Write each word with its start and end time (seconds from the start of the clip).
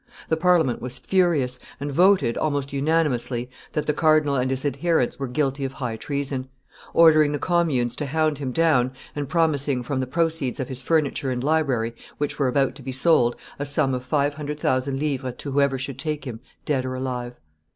The 0.29 0.35
Parliament 0.35 0.81
was 0.81 0.97
furious, 0.97 1.59
and 1.79 1.91
voted, 1.91 2.35
almost 2.35 2.73
unanimously, 2.73 3.51
that 3.73 3.85
the 3.85 3.93
cardinal 3.93 4.33
and 4.33 4.49
his 4.49 4.65
adherents 4.65 5.19
were 5.19 5.27
guilty 5.27 5.63
of 5.63 5.73
high 5.73 5.95
treason; 5.95 6.47
ordering 6.95 7.33
the 7.33 7.37
communes 7.37 7.95
to 7.97 8.07
hound 8.07 8.39
him 8.39 8.51
down, 8.51 8.93
and 9.15 9.29
promising, 9.29 9.83
from 9.83 9.99
the 9.99 10.07
proceeds 10.07 10.59
of 10.59 10.69
his 10.69 10.81
furniture 10.81 11.29
and 11.29 11.43
library 11.43 11.93
which 12.17 12.39
were 12.39 12.47
about 12.47 12.73
to 12.77 12.81
be 12.81 12.91
sold, 12.91 13.35
a 13.59 13.65
sum 13.67 13.93
of 13.93 14.03
five 14.03 14.33
hundred 14.33 14.59
thousand 14.59 14.97
livres 14.99 15.35
to 15.37 15.51
whoever 15.51 15.77
should 15.77 15.99
take 15.99 16.25
him 16.25 16.39
dead 16.65 16.83
or 16.83 16.95
alive. 16.95 17.35